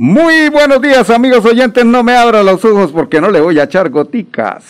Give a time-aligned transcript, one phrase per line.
[0.00, 1.84] Muy buenos días, amigos oyentes.
[1.84, 4.64] No me abra los ojos porque no le voy a echar goticas.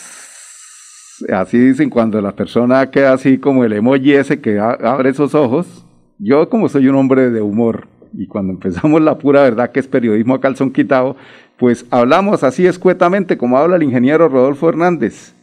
[1.31, 5.85] Así dicen cuando la persona queda así como el emoji ese que abre esos ojos.
[6.19, 9.87] Yo, como soy un hombre de humor, y cuando empezamos la pura verdad que es
[9.87, 11.15] periodismo a calzón quitado,
[11.59, 15.35] pues hablamos así escuetamente como habla el ingeniero Rodolfo Hernández.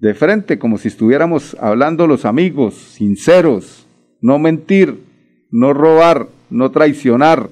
[0.00, 3.86] De frente, como si estuviéramos hablando los amigos, sinceros,
[4.20, 4.98] no mentir,
[5.52, 7.50] no robar, no traicionar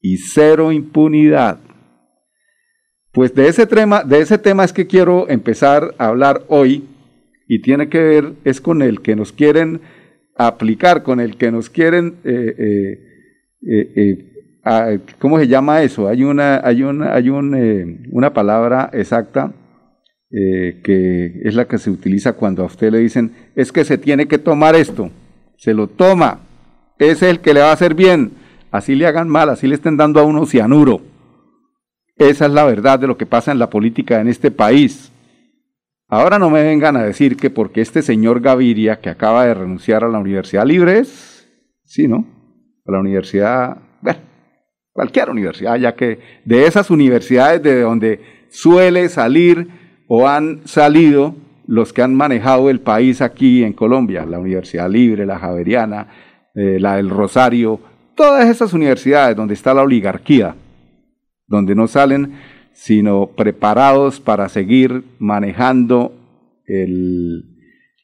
[0.00, 1.58] y cero impunidad.
[3.12, 6.84] Pues de ese tema, de ese tema es que quiero empezar a hablar hoy
[7.48, 9.80] y tiene que ver es con el que nos quieren
[10.36, 12.54] aplicar, con el que nos quieren, eh,
[13.68, 14.26] eh,
[14.64, 16.08] eh, ¿cómo se llama eso?
[16.08, 19.52] Hay una, hay una, hay un, una palabra exacta
[20.30, 24.28] que es la que se utiliza cuando a usted le dicen es que se tiene
[24.28, 25.10] que tomar esto,
[25.56, 26.38] se lo toma,
[27.00, 28.30] es el que le va a hacer bien
[28.70, 31.00] así le hagan mal, así le estén dando a uno cianuro.
[32.16, 35.10] Esa es la verdad de lo que pasa en la política en este país.
[36.08, 40.04] Ahora no me vengan a decir que porque este señor Gaviria, que acaba de renunciar
[40.04, 41.48] a la Universidad Libre, es,
[41.84, 42.26] sí, ¿no?
[42.84, 44.18] A la universidad, bueno,
[44.92, 49.68] cualquier universidad, ya que de esas universidades de donde suele salir
[50.08, 55.24] o han salido los que han manejado el país aquí en Colombia, la Universidad Libre,
[55.24, 56.08] la Javeriana,
[56.56, 57.80] eh, la del Rosario,
[58.20, 60.54] todas esas universidades donde está la oligarquía,
[61.46, 62.34] donde no salen
[62.74, 66.12] sino preparados para seguir manejando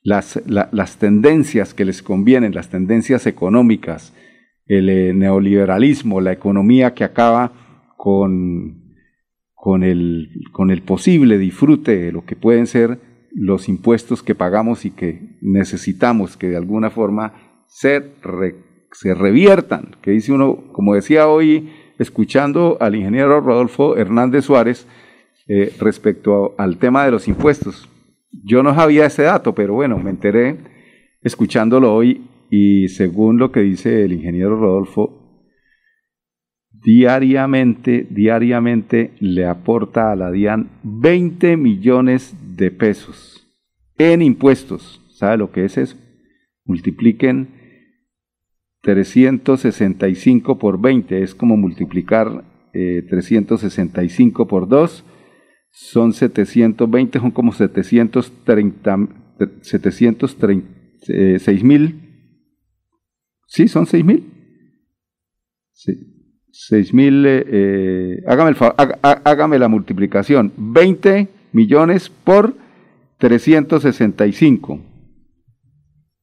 [0.02, 4.14] las, las, tendencias que les convienen, las tendencias económicas,
[4.64, 7.52] el eh, neoliberalismo, la economía que acaba
[7.98, 8.94] con,
[9.52, 13.00] con, el, con el posible disfrute de lo que pueden ser
[13.32, 17.34] los impuestos que pagamos y que necesitamos que de alguna forma
[17.66, 18.14] ser
[18.96, 24.86] se reviertan, que dice uno, como decía hoy, escuchando al ingeniero Rodolfo Hernández Suárez
[25.48, 27.90] eh, respecto al tema de los impuestos.
[28.32, 30.56] Yo no sabía ese dato, pero bueno, me enteré
[31.20, 35.44] escuchándolo hoy y según lo que dice el ingeniero Rodolfo,
[36.72, 43.46] diariamente, diariamente le aporta a la DIAN 20 millones de pesos
[43.98, 45.02] en impuestos.
[45.10, 45.96] ¿Sabe lo que es eso?
[46.64, 47.55] Multipliquen
[48.86, 55.04] 365 por 20 es como multiplicar 365 eh, por 2,
[55.72, 59.08] son 720, son como 730,
[59.62, 62.00] 736 mil.
[63.48, 63.66] ¿Sí?
[63.66, 64.22] ¿Son 6 mil?
[65.72, 66.12] Sí.
[66.52, 68.56] 6 mil, eh, eh, hágame, el,
[69.02, 72.54] hágame la multiplicación, 20 millones por
[73.18, 74.95] 365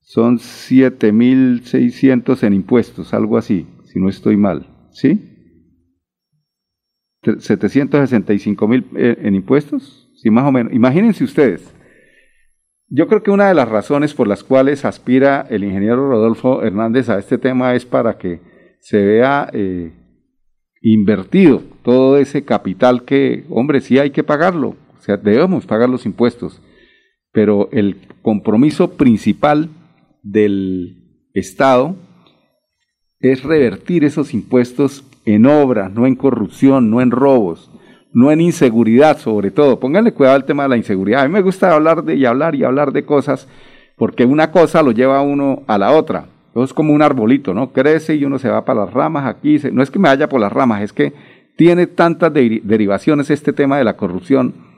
[0.03, 5.29] son 7.600 en impuestos, algo así, si no estoy mal, ¿sí?
[7.23, 10.73] 765.000 en impuestos, sí, más o menos.
[10.73, 11.73] Imagínense ustedes.
[12.89, 17.09] Yo creo que una de las razones por las cuales aspira el ingeniero Rodolfo Hernández
[17.09, 18.41] a este tema es para que
[18.81, 19.93] se vea eh,
[20.81, 26.05] invertido todo ese capital que, hombre, sí hay que pagarlo, o sea, debemos pagar los
[26.05, 26.61] impuestos,
[27.31, 29.69] pero el compromiso principal
[30.23, 31.95] del Estado
[33.19, 37.71] es revertir esos impuestos en obras, no en corrupción, no en robos,
[38.11, 39.79] no en inseguridad sobre todo.
[39.79, 41.21] Pónganle cuidado al tema de la inseguridad.
[41.21, 43.47] A mí me gusta hablar de y hablar y hablar de cosas
[43.97, 46.25] porque una cosa lo lleva uno a la otra.
[46.55, 47.71] es como un arbolito, ¿no?
[47.71, 49.59] Crece y uno se va para las ramas aquí.
[49.71, 51.13] no es que me vaya por las ramas, es que
[51.55, 54.72] tiene tantas derivaciones este tema de la corrupción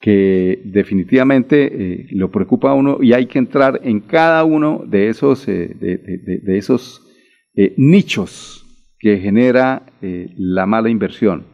[0.00, 5.10] que definitivamente eh, lo preocupa a uno y hay que entrar en cada uno de
[5.10, 7.06] esos, eh, de, esos
[7.54, 8.64] eh, nichos
[8.98, 11.44] que genera la mala inversión.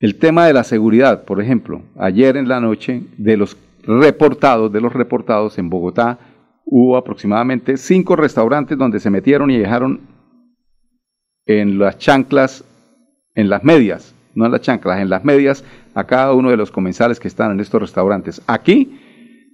[0.00, 4.80] El tema de la seguridad, por ejemplo, ayer en la noche, de los reportados, de
[4.80, 6.18] los reportados en Bogotá,
[6.64, 10.00] hubo aproximadamente cinco restaurantes donde se metieron y dejaron
[11.46, 12.64] en las chanclas,
[13.34, 15.64] en las medias, no en las chanclas, en las medias,
[15.94, 18.42] a cada uno de los comensales que están en estos restaurantes.
[18.46, 19.00] Aquí,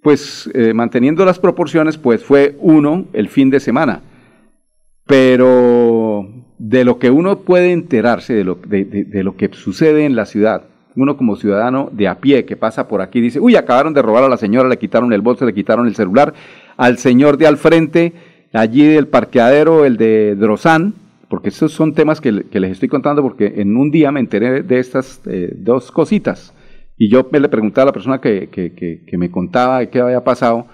[0.03, 4.03] pues eh, manteniendo las proporciones, pues fue uno el fin de semana.
[5.07, 6.29] Pero
[6.59, 10.65] de lo que uno puede enterarse de lo, de, lo que sucede en la ciudad.
[10.97, 14.25] Uno como ciudadano de a pie que pasa por aquí dice, uy, acabaron de robar
[14.25, 16.33] a la señora, le quitaron el bolso, le quitaron el celular,
[16.77, 18.13] al señor de al frente,
[18.53, 20.95] allí del parqueadero, el de Drozán,
[21.29, 24.79] porque estos son temas que, les estoy contando porque en un día me enteré de
[24.79, 26.55] estas eh, dos cositas.
[26.97, 30.67] Y yo me le preguntaba a la persona que, que me contaba qué había pasado,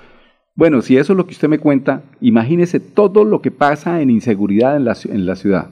[0.61, 4.11] bueno, si eso es lo que usted me cuenta, imagínese todo lo que pasa en
[4.11, 5.71] inseguridad en la, en la ciudad.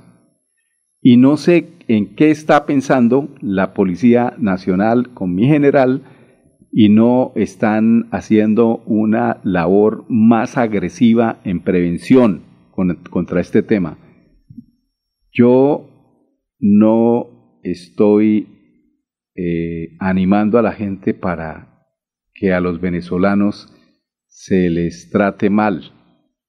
[1.02, 6.02] Y no sé en qué está pensando la Policía Nacional con mi general
[6.72, 12.42] y no están haciendo una labor más agresiva en prevención
[13.10, 13.98] contra este tema.
[15.32, 15.88] Yo
[16.58, 18.48] no estoy
[19.34, 21.86] eh, animando a la gente para
[22.34, 23.72] que a los venezolanos
[24.26, 25.92] se les trate mal,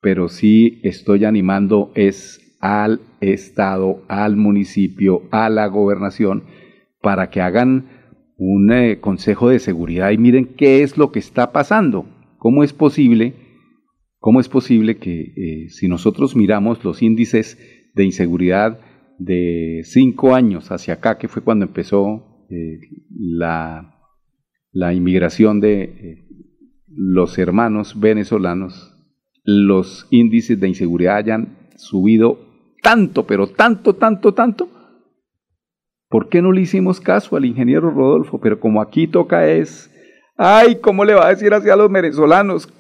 [0.02, 6.44] pero sí estoy animando es al Estado, al municipio, a la gobernación,
[7.02, 7.90] para que hagan
[8.38, 12.06] un eh, consejo de seguridad y miren qué es lo que está pasando.
[12.38, 13.34] ¿Cómo es posible,
[14.20, 17.58] cómo es posible que eh, si nosotros miramos los índices
[18.00, 18.80] de inseguridad
[19.18, 22.80] de cinco años hacia acá, que fue cuando empezó eh,
[23.12, 23.94] la,
[24.72, 26.25] la, inmigración de
[26.88, 28.96] los hermanos venezolanos,
[29.44, 32.40] los índices de inseguridad hayan subido
[32.81, 34.69] tanto, pero tanto, tanto, tanto.
[36.07, 38.40] ¿Por qué no le hicimos caso al ingeniero Rodolfo?
[38.40, 39.94] Pero como aquí toca es,
[40.38, 42.74] ay, ¿cómo le va a decir así a los venezolanos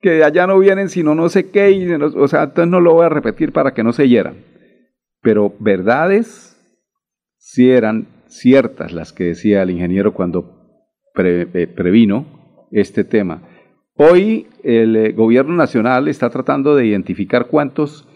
[0.00, 1.70] que de allá no vienen sino no sé qué?
[1.72, 4.51] Y, o sea, entonces no lo voy a repetir para que no se hieran.
[5.22, 6.58] Pero verdades
[7.38, 10.62] sí eran ciertas las que decía el ingeniero cuando
[11.16, 12.26] eh, previno
[12.70, 13.42] este tema.
[13.94, 18.08] Hoy el eh, gobierno nacional está tratando de identificar cuántos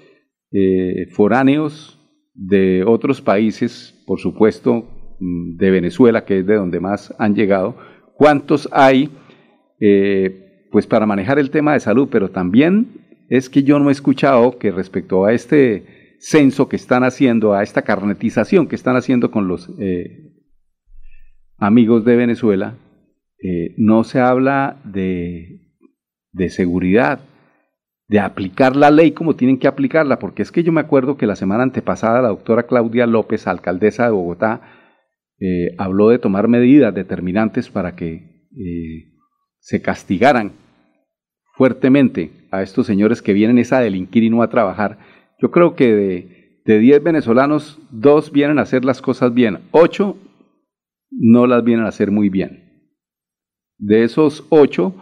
[0.53, 2.01] eh, foráneos
[2.35, 4.87] de otros países, por supuesto
[5.21, 7.77] mm, de Venezuela, que es de donde más han llegado,
[8.15, 9.11] cuántos hay,
[10.73, 12.89] pues para manejar el tema de salud, pero también
[13.29, 17.63] es que yo no he escuchado que respecto a este censo que están haciendo, a
[17.63, 19.71] esta carnetización que están haciendo con los
[21.59, 22.77] amigos de Venezuela,
[23.77, 25.67] no se habla de
[26.37, 27.21] de seguridad,
[28.09, 31.27] de aplicar la ley como tienen que aplicarla, porque es que yo me acuerdo que
[31.27, 34.61] la semana antepasada la doctora Claudia López, alcaldesa de Bogotá,
[35.41, 39.15] eh, habló de tomar medidas determinantes para que eh,
[39.61, 40.53] se castigaran
[41.55, 44.99] fuertemente a estos señores que vienen a delinquir y no a trabajar.
[45.39, 50.17] Yo creo que de, de 10 venezolanos, dos vienen a hacer las cosas bien, ocho
[51.11, 52.93] no las vienen a hacer muy bien.
[53.79, 54.95] De esos ocho,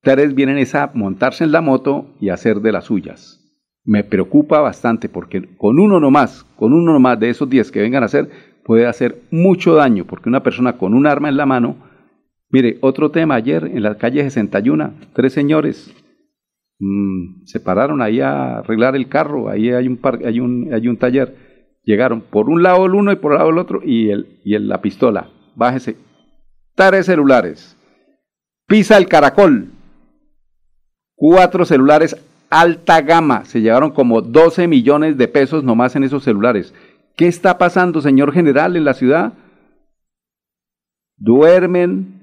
[0.00, 3.44] Tres vienen a montarse en la moto y hacer de las suyas.
[3.84, 8.04] Me preocupa bastante porque con uno nomás, con uno nomás de esos diez que vengan
[8.04, 8.30] a hacer,
[8.64, 11.76] puede hacer mucho daño, porque una persona con un arma en la mano,
[12.48, 15.92] mire, otro tema ayer en la calle 61, tres señores
[16.78, 20.96] mm, se pararon ahí a arreglar el carro, ahí hay un, hay un, hay un
[20.96, 21.36] taller,
[21.84, 24.54] llegaron por un lado el uno y por el lado el otro y, el, y
[24.54, 25.96] el, la pistola, bájese,
[26.74, 27.76] tres celulares,
[28.66, 29.72] pisa el caracol,
[31.20, 32.16] Cuatro celulares
[32.48, 33.44] alta gama.
[33.44, 36.72] Se llevaron como 12 millones de pesos nomás en esos celulares.
[37.16, 39.32] ¿Qué está pasando, señor general, en la ciudad?
[41.16, 42.17] ¿Duermen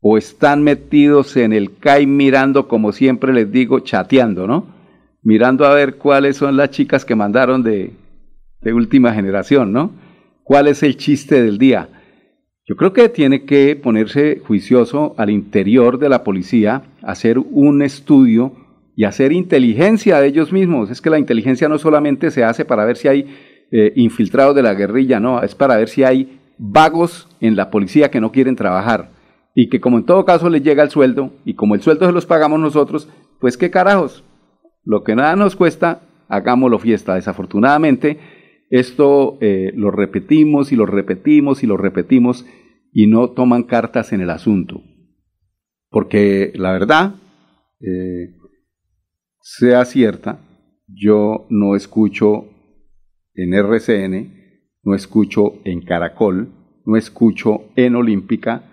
[0.00, 4.66] o están metidos en el CAI mirando, como siempre les digo, chateando, ¿no?
[5.22, 7.92] Mirando a ver cuáles son las chicas que mandaron de,
[8.72, 9.92] última generación, ¿no?
[10.42, 11.88] ¿Cuál es el chiste del día?
[12.66, 18.54] Yo creo que tiene que ponerse juicioso al interior de la policía, hacer un estudio
[18.96, 20.90] y hacer inteligencia de ellos mismos.
[20.90, 23.26] Es que la inteligencia no solamente se hace para ver si hay
[23.70, 28.10] eh, infiltrados de la guerrilla, no, es para ver si hay vagos en la policía
[28.10, 29.19] que no quieren trabajar
[29.54, 32.12] y que como en todo caso les llega el sueldo y como el sueldo se
[32.12, 33.08] los pagamos nosotros,
[33.40, 34.24] pues qué carajos,
[34.84, 37.14] lo que nada nos cuesta, hagámoslo fiesta.
[37.14, 38.18] Desafortunadamente,
[38.70, 42.46] esto eh, lo repetimos y lo repetimos y lo repetimos
[42.92, 44.82] y no toman cartas en el asunto.
[45.90, 47.14] Porque la verdad,
[47.80, 48.36] eh,
[49.40, 50.38] sea cierta,
[50.86, 52.48] yo no escucho
[53.34, 54.32] en RCN,
[54.82, 56.52] no escucho en Caracol,
[56.84, 58.69] no escucho en Olímpica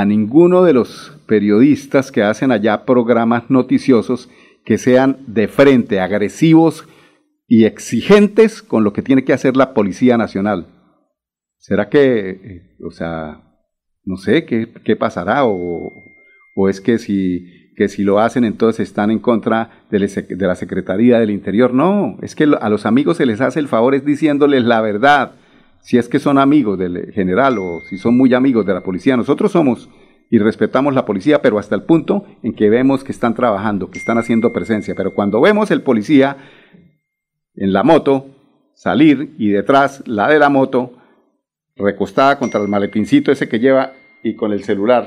[0.00, 4.28] a ninguno de los periodistas que hacen allá programas noticiosos
[4.62, 6.86] que sean de frente, agresivos
[7.48, 10.66] y exigentes con lo que tiene que hacer la Policía Nacional.
[11.56, 13.40] ¿Será que, eh, o sea,
[14.04, 15.46] no sé qué, qué pasará?
[15.46, 15.90] O,
[16.56, 21.18] o, es que si que si lo hacen entonces están en contra de la Secretaría
[21.20, 21.72] del Interior.
[21.72, 25.32] No, es que a los amigos se les hace el favor es diciéndoles la verdad,
[25.86, 29.16] si es que son amigos del general o si son muy amigos de la policía.
[29.16, 29.88] Nosotros somos
[30.28, 34.00] y respetamos la policía, pero hasta el punto en que vemos que están trabajando, que
[34.00, 34.96] están haciendo presencia.
[34.96, 36.38] Pero cuando vemos el policía
[37.54, 38.26] en la moto
[38.74, 40.94] salir y detrás la de la moto
[41.76, 43.92] recostada contra el maletincito ese que lleva
[44.24, 45.06] y con el celular.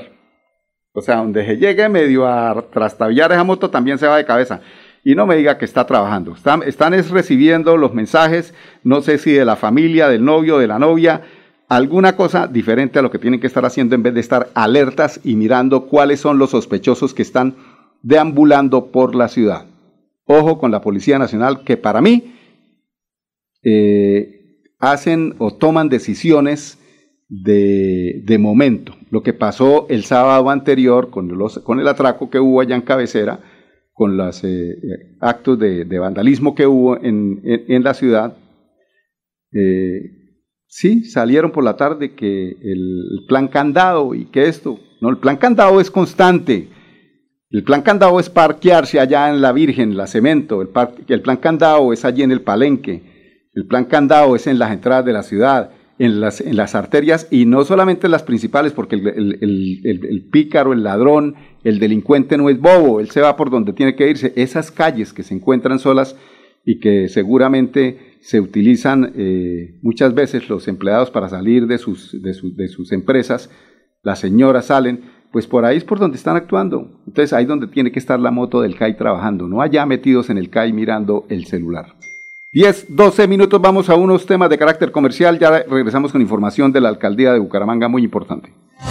[0.94, 4.62] O sea, donde se llegue medio a trastabillar esa moto también se va de cabeza.
[5.02, 6.34] Y no me diga que está trabajando.
[6.34, 8.54] Están, recibiendo los mensajes,
[8.84, 11.22] no sé si de la familia, del novio, de la novia,
[11.68, 15.20] alguna cosa diferente a lo que tienen que estar haciendo en vez de estar alertas
[15.24, 17.56] y mirando cuáles son los sospechosos que están
[18.02, 19.66] deambulando por la ciudad.
[20.26, 22.34] Ojo con la Policía Nacional, que para mí
[23.62, 26.78] eh, hacen o toman decisiones
[27.28, 28.94] de, de, momento.
[29.10, 32.82] Lo que pasó el sábado anterior con, los, con el atraco que hubo allá en
[32.82, 33.40] Cabecera,
[34.00, 34.78] con los eh,
[35.20, 38.34] actos de, vandalismo que hubo en, en, la ciudad,
[39.52, 40.00] eh,
[40.66, 45.36] sí, salieron por la tarde que el, plan candado y que esto, no, el plan
[45.36, 46.70] candado es constante.
[47.50, 50.70] El plan candado es parquearse allá en la Virgen, la Cemento, el,
[51.06, 53.02] el plan candado es allí en el Palenque,
[53.52, 57.62] el plan candado es en las entradas de la ciudad, en las, arterias y no
[57.62, 63.10] solamente en las principales, porque el, pícaro, el ladrón, el delincuente no es bobo, él
[63.10, 64.32] se va por donde tiene que irse.
[64.34, 66.16] Esas calles que se encuentran solas
[66.64, 72.34] y que seguramente se utilizan eh, muchas veces los empleados para salir de sus, de,
[72.54, 73.50] de sus empresas,
[74.02, 75.02] las señoras salen,
[75.32, 77.02] pues por ahí es por donde están actuando.
[77.06, 80.30] Entonces ahí es donde tiene que estar la moto del CAI trabajando, no allá metidos
[80.30, 81.94] en el CAI mirando el celular.
[82.52, 85.38] 10, 12 minutos, vamos a unos temas de carácter comercial.
[85.38, 88.52] Ya regresamos con información de la alcaldía de Bucaramanga, muy importante.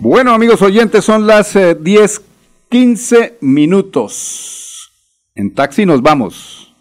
[0.00, 2.22] Bueno, amigos oyentes, son las 10, eh,
[2.68, 4.92] 15 minutos.
[5.34, 6.74] En taxi nos vamos.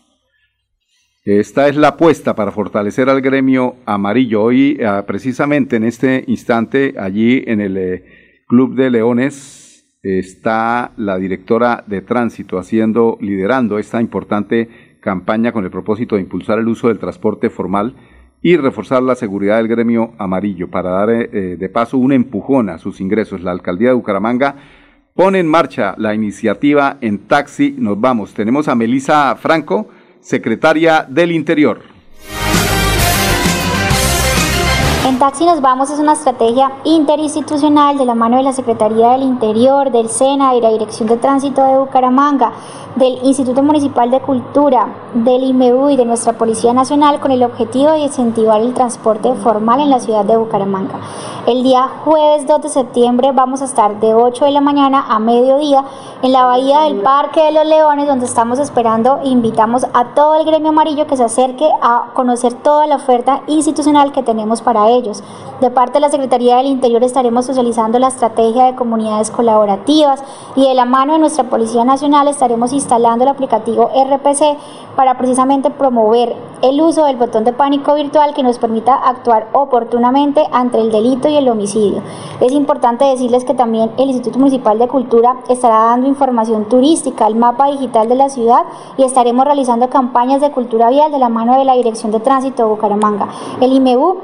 [1.23, 4.43] Esta es la apuesta para fortalecer al gremio amarillo.
[4.43, 8.03] Hoy, ah, precisamente en este instante, allí en el eh,
[8.45, 15.71] Club de Leones, está la directora de tránsito haciendo, liderando esta importante campaña con el
[15.71, 17.95] propósito de impulsar el uso del transporte formal
[18.43, 22.69] y reforzar la seguridad del gremio amarillo para dar eh, eh, de paso un empujón
[22.69, 23.41] a sus ingresos.
[23.41, 24.55] La alcaldía de Bucaramanga
[25.15, 27.73] pone en marcha la iniciativa en taxi.
[27.77, 28.33] Nos vamos.
[28.33, 29.87] Tenemos a Melisa Franco
[30.19, 31.79] secretaria del Interior.
[35.05, 39.23] En Taxi Nos Vamos es una estrategia interinstitucional de la mano de la Secretaría del
[39.23, 42.53] Interior, del SENA y la Dirección de Tránsito de Bucaramanga,
[42.95, 47.91] del Instituto Municipal de Cultura, del IMEU y de nuestra Policía Nacional con el objetivo
[47.91, 50.99] de incentivar el transporte formal en la ciudad de Bucaramanga.
[51.47, 55.19] El día jueves 2 de septiembre vamos a estar de 8 de la mañana a
[55.19, 55.83] mediodía
[56.21, 60.35] en la bahía del Parque de los Leones donde estamos esperando e invitamos a todo
[60.35, 64.89] el gremio amarillo que se acerque a conocer toda la oferta institucional que tenemos para
[64.93, 65.23] ellos.
[65.61, 70.23] De parte de la Secretaría del Interior estaremos socializando la estrategia de comunidades colaborativas
[70.55, 74.57] y de la mano de nuestra Policía Nacional estaremos instalando el aplicativo RPC
[74.95, 80.43] para precisamente promover el uso del botón de pánico virtual que nos permita actuar oportunamente
[80.51, 82.01] ante el delito y el homicidio.
[82.39, 87.35] Es importante decirles que también el Instituto Municipal de Cultura estará dando información turística, el
[87.35, 88.63] mapa digital de la ciudad
[88.97, 92.63] y estaremos realizando campañas de cultura vial de la mano de la Dirección de Tránsito
[92.63, 93.27] de Bucaramanga.
[93.59, 94.17] El IMEU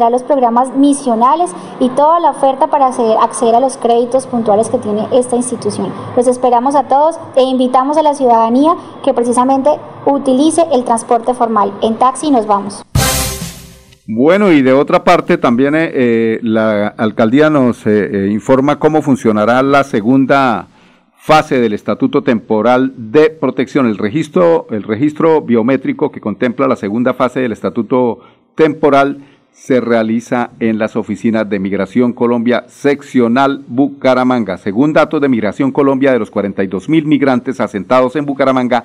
[0.00, 4.68] socializará los programas misionales y toda la oferta para acceder, acceder a los créditos puntuales
[4.68, 5.92] que tiene esta institución.
[6.16, 9.70] Los esperamos a todos e invitamos a la ciudadanía que precisamente
[10.06, 11.72] utilice el transporte formal.
[11.82, 12.82] En taxi nos vamos.
[14.06, 19.62] Bueno, y de otra parte también eh, eh, la alcaldía nos eh, informa cómo funcionará
[19.62, 20.66] la segunda
[21.16, 27.12] fase del Estatuto Temporal de Protección, el registro, el registro biométrico que contempla la segunda
[27.14, 28.20] fase del Estatuto
[28.56, 29.18] Temporal
[29.52, 34.56] se realiza en las oficinas de Migración Colombia seccional Bucaramanga.
[34.58, 38.84] Según datos de Migración Colombia, de los 42 mil migrantes asentados en Bucaramanga,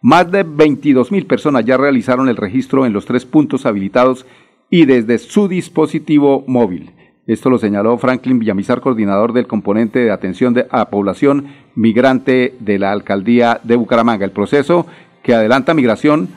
[0.00, 4.26] más de 22 mil personas ya realizaron el registro en los tres puntos habilitados
[4.70, 6.90] y desde su dispositivo móvil.
[7.26, 11.46] Esto lo señaló Franklin Villamizar, coordinador del componente de atención de, a población
[11.76, 14.24] migrante de la alcaldía de Bucaramanga.
[14.24, 14.86] El proceso
[15.22, 16.28] que adelanta migración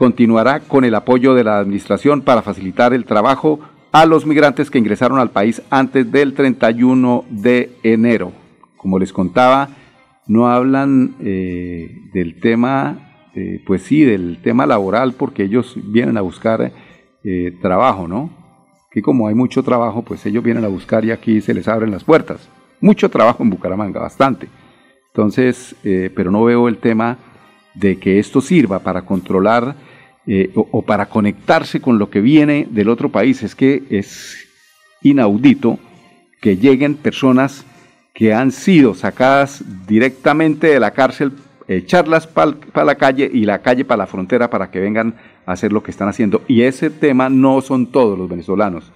[0.00, 3.60] continuará con el apoyo de la administración para facilitar el trabajo
[3.92, 8.32] a los migrantes que ingresaron al país antes del 31 de enero.
[8.78, 9.68] Como les contaba,
[10.26, 16.22] no hablan eh, del tema, eh, pues sí, del tema laboral, porque ellos vienen a
[16.22, 16.72] buscar
[17.22, 18.30] eh, trabajo, ¿no?
[18.90, 21.90] que como hay mucho trabajo, pues ellos vienen a buscar y aquí se les abren
[21.90, 22.48] las puertas.
[22.80, 24.48] Mucho trabajo en Bucaramanga, bastante.
[25.08, 27.18] Entonces, pero no veo el tema
[27.74, 29.89] de que esto sirva para controlar
[30.26, 33.42] eh, o, para conectarse con lo que viene del otro país.
[33.42, 34.46] Es que es
[35.02, 35.78] inaudito
[36.40, 37.64] que lleguen personas
[38.14, 41.32] que han sido sacadas directamente de la cárcel,
[41.68, 45.14] echarlas para la calle y la calle para la frontera para que vengan
[45.46, 46.42] hacer lo que están haciendo.
[46.48, 48.92] Y ese tema no son todos los venezolanos,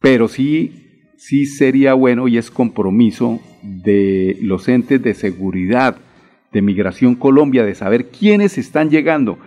[0.00, 5.96] pero sí, sí sería bueno y es compromiso de los entes de seguridad
[6.52, 9.38] de Migración Colombia de saber quiénes están llegando,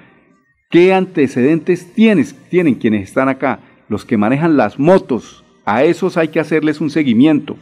[0.74, 3.60] qué antecedentes tienen quienes están acá,
[3.90, 7.58] los que manejan las motos, a esos hay que hacerles un seguimiento,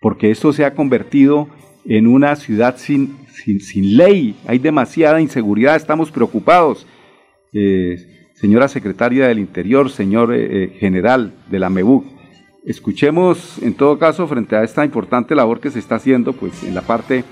[0.00, 1.50] porque esto se ha convertido
[1.84, 6.86] en una ciudad sin, sin, sin ley, hay demasiada inseguridad, estamos preocupados.
[7.52, 12.06] Eh, señora secretaria del Interior, señor eh, eh, general de la MEBUC.
[12.64, 16.74] Escuchemos, en todo caso, frente a esta importante labor que se está haciendo, pues en
[16.74, 17.24] la parte,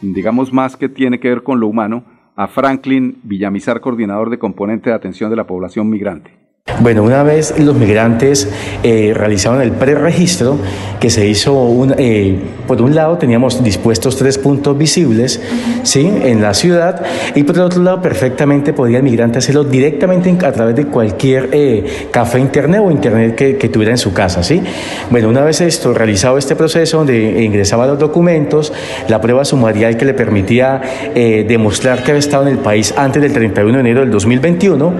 [0.00, 4.90] digamos, más que tiene que ver con lo humano, a Franklin Villamizar, coordinador de componente
[4.90, 6.43] de atención de la población migrante.
[6.80, 8.48] Bueno, una vez los migrantes
[8.82, 10.58] eh, realizaron el preregistro,
[10.98, 15.40] que se hizo, un, eh, por un lado teníamos dispuestos tres puntos visibles
[15.82, 16.10] ¿sí?
[16.24, 20.52] en la ciudad y por el otro lado perfectamente podía el migrante hacerlo directamente a
[20.52, 24.42] través de cualquier eh, café internet o internet que, que, tuviera en su casa.
[24.42, 24.62] ¿sí?
[25.10, 28.72] Bueno, una vez esto, realizado este proceso donde ingresaba los documentos,
[29.08, 30.80] la prueba sumarial que le permitía
[31.14, 34.94] demostrar que había estado en el país antes del 31 de enero del 2021,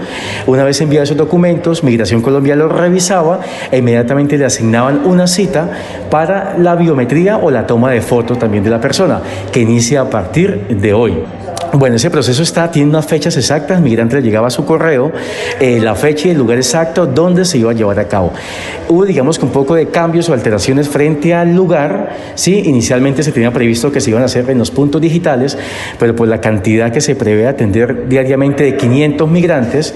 [0.47, 3.39] una vez enviado esos documentos, Migración Colombia lo revisaba
[3.71, 5.69] e inmediatamente le asignaban una cita
[6.09, 10.09] para la biometría o la toma de foto también de la persona, que inicia a
[10.09, 11.13] partir de hoy.
[11.77, 15.11] Bueno, ese proceso está, tiene unas fechas exactas, el migrante le llegaba a su correo,
[15.59, 18.31] eh, la fecha y el lugar exacto donde se iba a llevar a cabo.
[18.87, 23.33] Hubo, digamos que un poco de cambios o alteraciones frente al lugar, sí, inicialmente se
[23.33, 25.57] tenía previsto que se iban a hacer en los puntos digitales,
[25.99, 29.93] pero pues la cantidad que se prevé atender diariamente de 500 migrantes,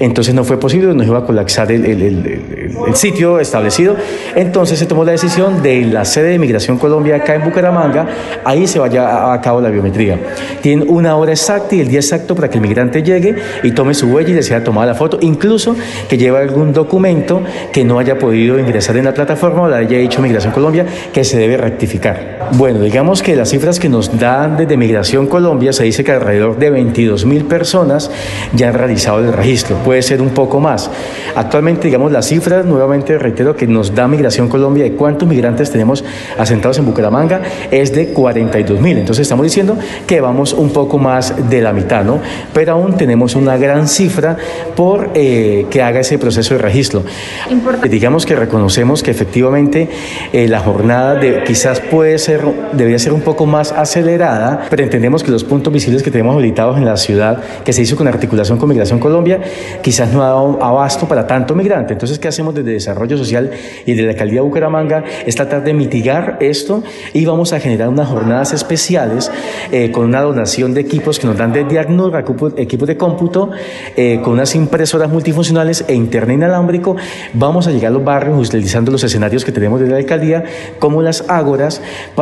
[0.00, 3.96] entonces no fue posible, nos iba a colapsar el, el, el, el sitio establecido,
[4.34, 8.06] entonces se tomó la decisión de la sede de Migración Colombia acá en Bucaramanga,
[8.44, 10.18] ahí se vaya a cabo la biometría.
[10.60, 13.94] Tienen una hora exacta y el día exacto para que el migrante llegue y tome
[13.94, 15.76] su huella y le sea tomada la foto, incluso
[16.08, 19.98] que lleve algún documento que no haya podido ingresar en la plataforma o la haya
[19.98, 22.41] hecho Migración Colombia que se debe rectificar.
[22.52, 26.58] Bueno, digamos que las cifras que nos dan desde Migración Colombia se dice que alrededor
[26.58, 28.10] de 22 mil personas
[28.54, 30.90] ya han realizado el registro, puede ser un poco más.
[31.34, 36.04] Actualmente, digamos, las cifras, nuevamente reitero, que nos da Migración Colombia de cuántos migrantes tenemos
[36.38, 38.98] asentados en Bucaramanga es de 42 mil.
[38.98, 42.20] Entonces estamos diciendo que vamos un poco más de la mitad, ¿no?
[42.52, 44.36] Pero aún tenemos una gran cifra
[44.76, 47.02] por eh, que haga ese proceso de registro.
[47.50, 47.88] Importante.
[47.88, 49.88] Digamos que reconocemos que efectivamente
[50.32, 52.31] eh, la jornada de, quizás puede ser,
[52.72, 56.76] debería ser un poco más acelerada, pero entendemos que los puntos visibles que tenemos habilitados
[56.76, 59.40] en la ciudad, que se hizo con articulación con Migración Colombia,
[59.82, 61.92] quizás no ha dado abasto para tanto migrante.
[61.92, 63.50] Entonces, ¿qué hacemos desde Desarrollo Social
[63.86, 65.04] y de la Alcaldía de Bucaramanga?
[65.26, 69.30] Es tratar de mitigar esto y vamos a generar unas jornadas especiales
[69.70, 73.50] eh, con una donación de equipos que nos dan de diagnóstico, equipos de cómputo,
[73.96, 76.96] eh, con unas impresoras multifuncionales e internet inalámbrico.
[77.34, 80.44] Vamos a llegar a los barrios utilizando los escenarios que tenemos desde la alcaldía,
[80.78, 81.80] como las ágoras,
[82.14, 82.21] para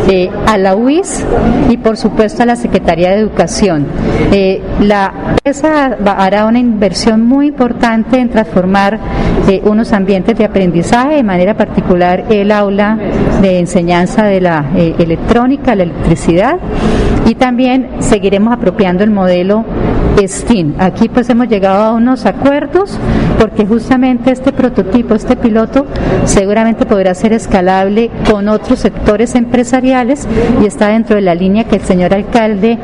[0.09, 1.25] eh, a la UIS
[1.69, 3.87] y por supuesto a la Secretaría de Educación.
[4.33, 5.13] Eh, la
[5.45, 8.99] ESA hará una inversión muy importante en transformar
[9.49, 11.17] eh, unos ambientes de aprendizaje.
[11.17, 12.99] De manera particular el aula
[13.43, 16.59] de enseñanza de la eh, electrónica, la electricidad.
[17.27, 19.65] Y también seguiremos apropiando el modelo
[20.23, 20.75] STEAM.
[20.79, 22.99] Aquí pues hemos llegado a unos acuerdos
[23.39, 25.87] porque justamente este prototipo, este piloto,
[26.25, 30.27] seguramente podrá ser escalable con otros sectores empresariales
[30.63, 32.79] y está dentro de la línea que el señor alcalde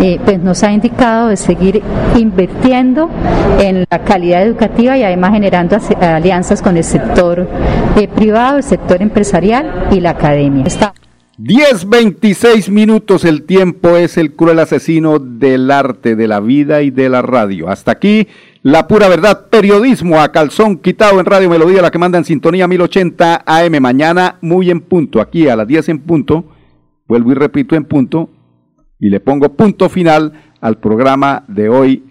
[0.00, 1.82] eh, pues nos ha indicado de seguir
[2.16, 3.10] invirtiendo
[3.60, 7.48] en la calidad educativa y además generando alianzas con el sector
[7.96, 10.64] eh, privado, el sector empresarial y la academia.
[10.66, 10.92] Está
[11.38, 17.10] 10.26 minutos, el tiempo es el cruel asesino del arte, de la vida y de
[17.10, 17.68] la radio.
[17.68, 18.26] Hasta aquí,
[18.62, 22.66] la pura verdad, periodismo a calzón quitado en Radio Melodía, la que manda en sintonía
[22.66, 23.80] 1080 AM.
[23.82, 26.46] Mañana muy en punto, aquí a las 10 en punto,
[27.06, 28.30] vuelvo y repito en punto,
[28.98, 32.04] y le pongo punto final al programa de hoy,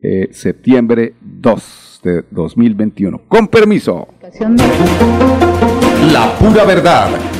[0.00, 3.22] eh, septiembre 2 de 2021.
[3.26, 4.06] Con permiso.
[6.12, 7.39] La pura verdad